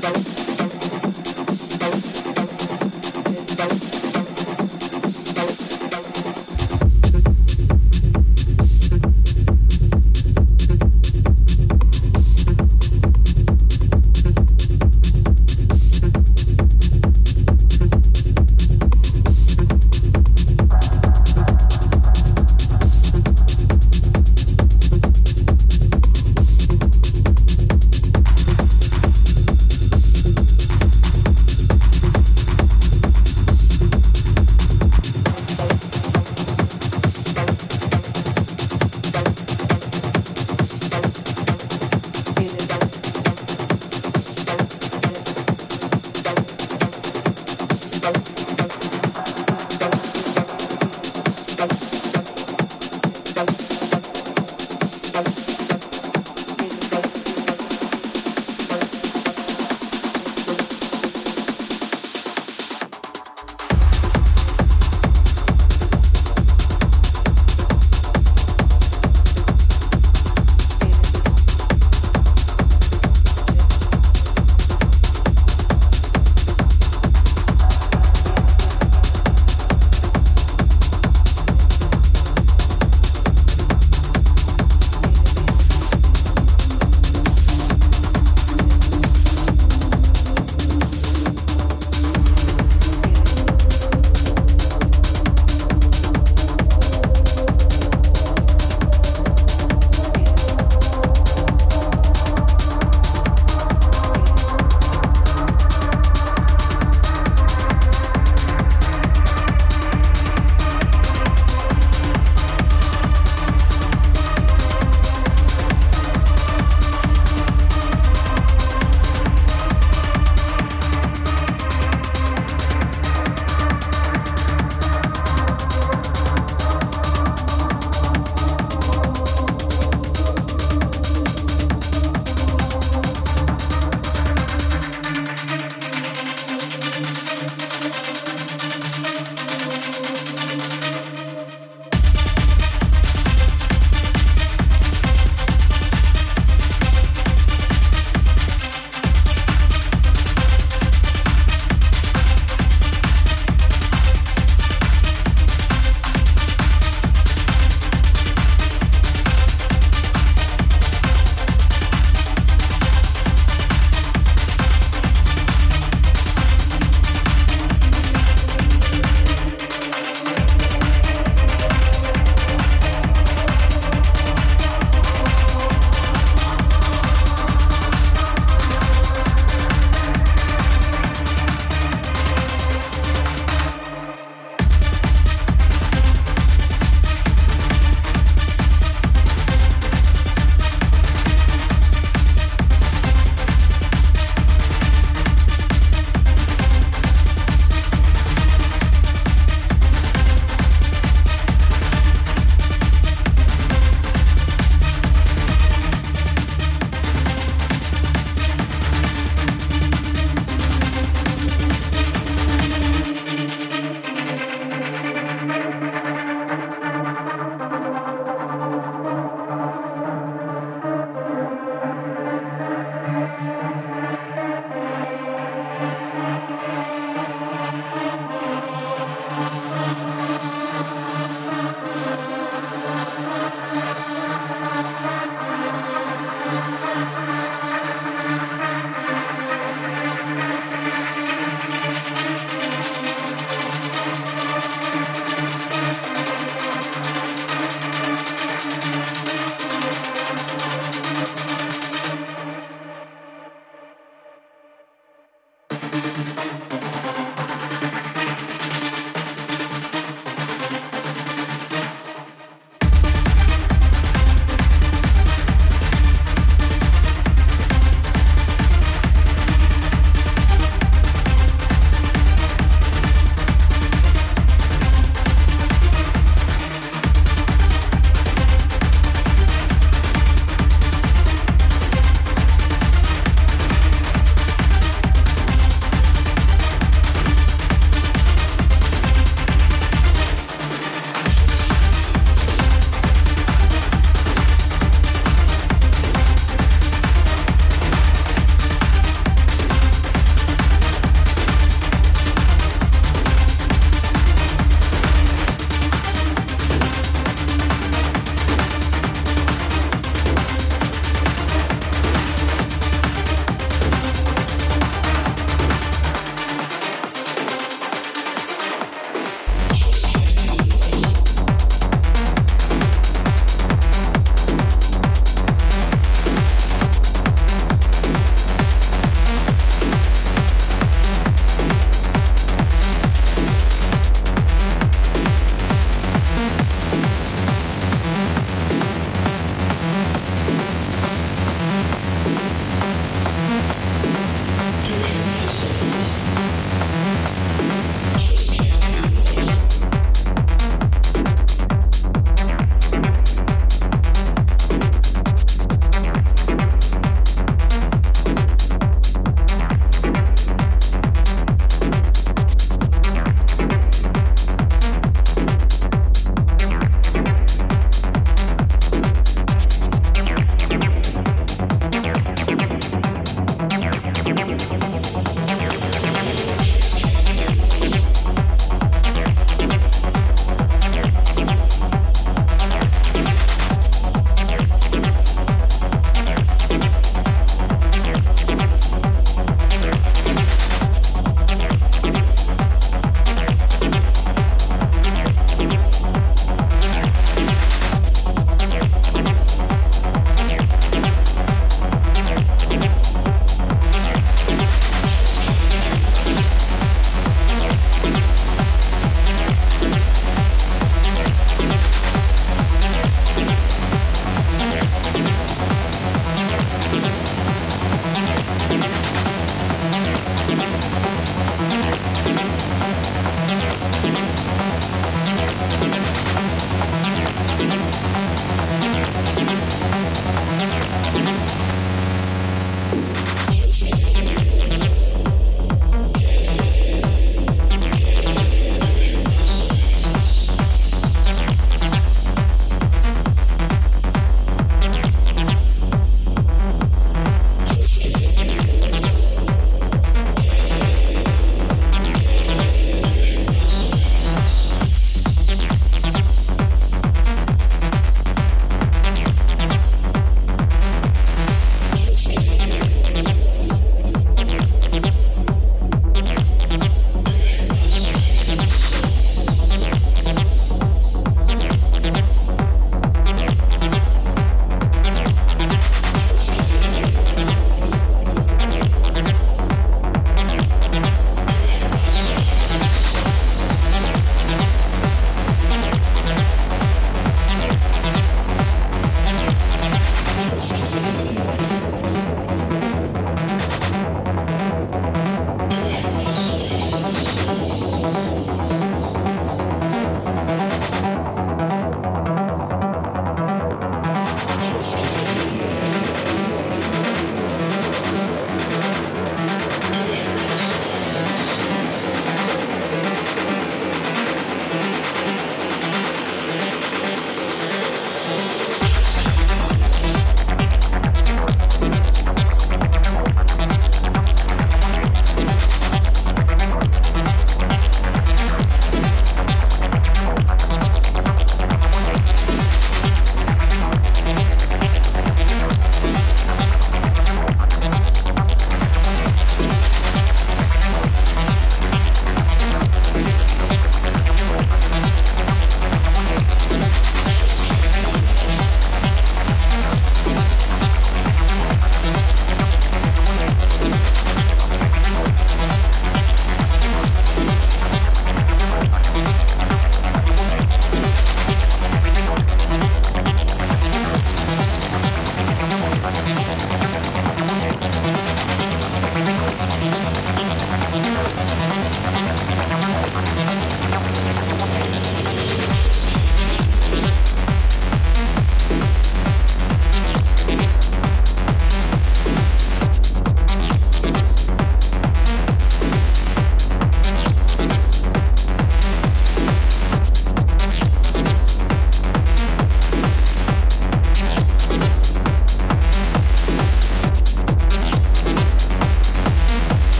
[0.00, 0.39] slow.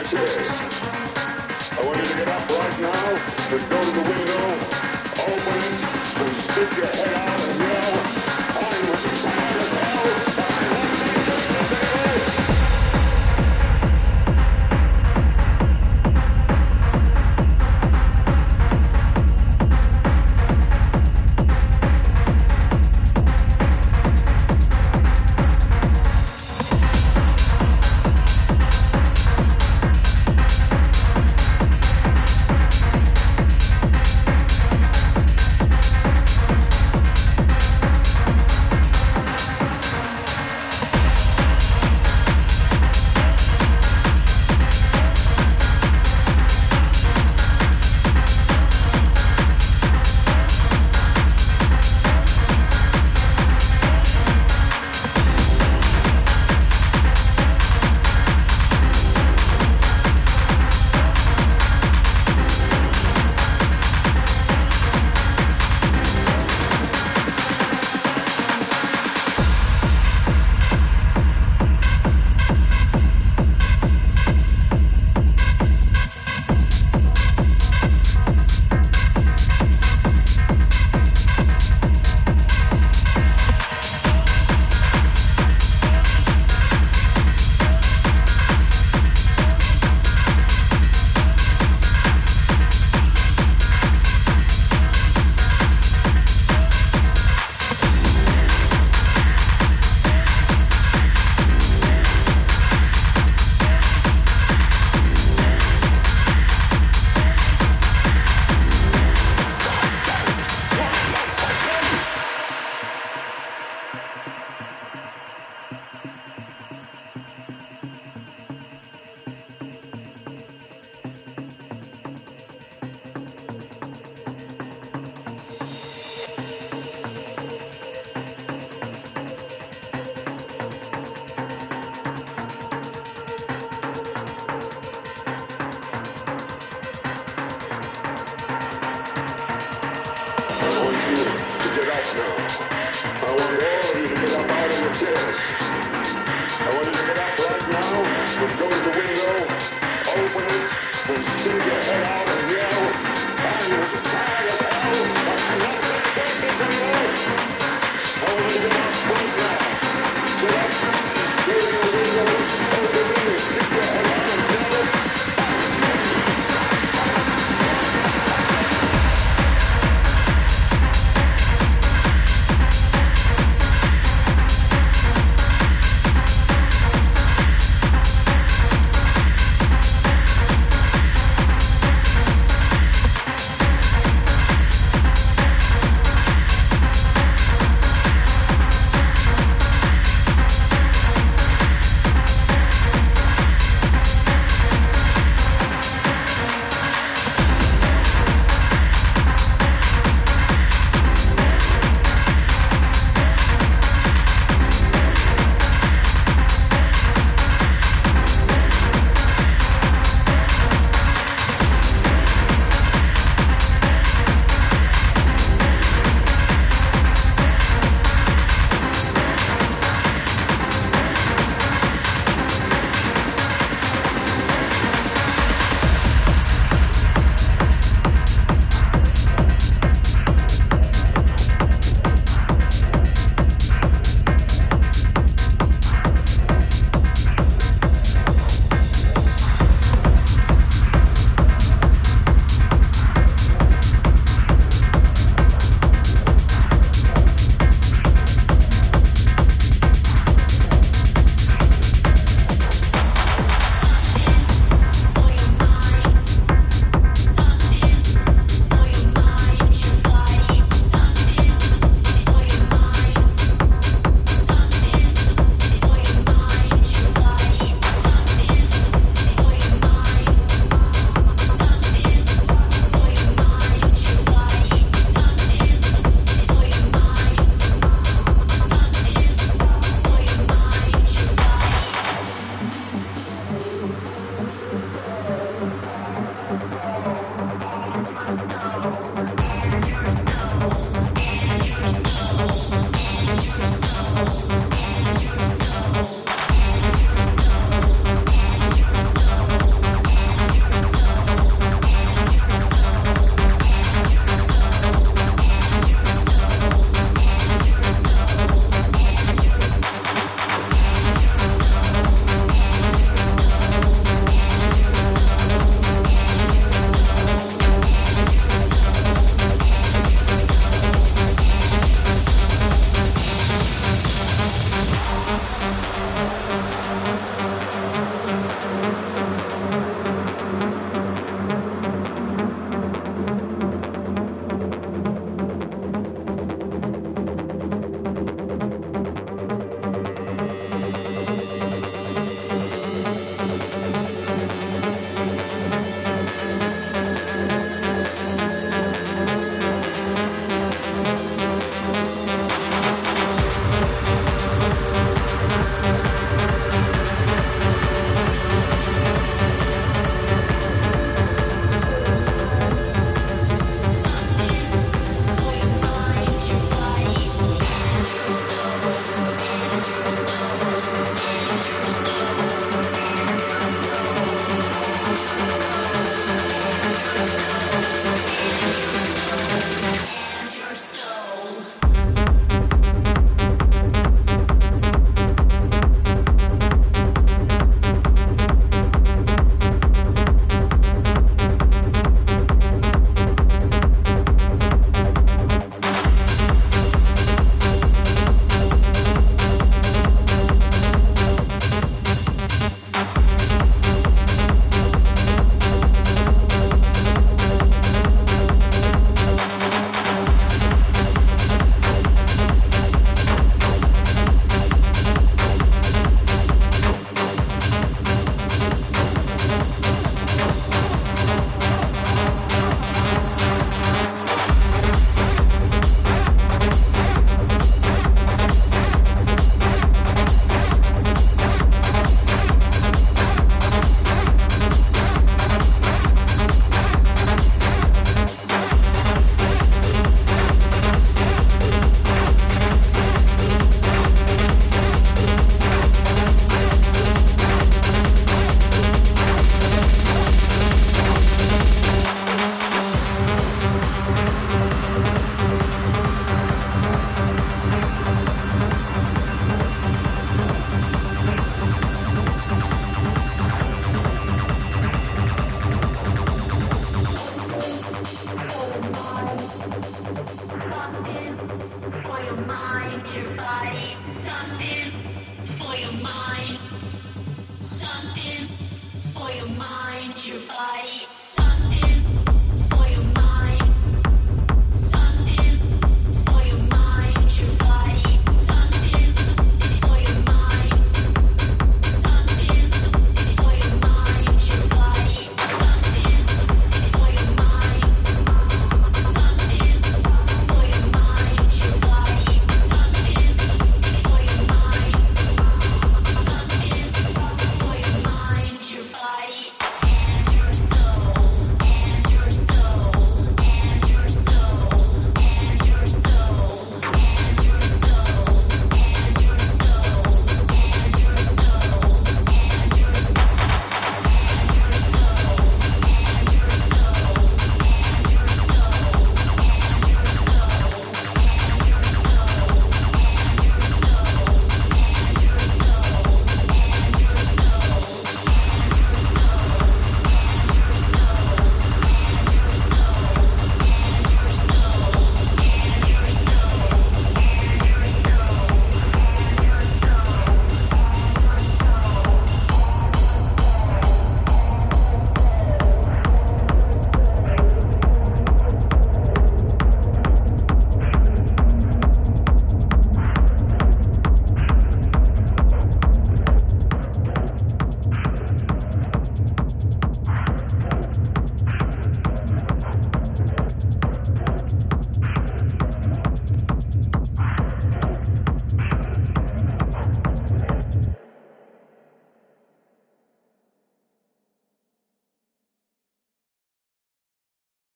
[0.00, 3.08] I want you to get up right now
[3.50, 4.46] and go to the window,
[5.26, 7.37] open it, and stick your head out.